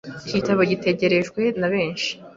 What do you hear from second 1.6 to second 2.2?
benshi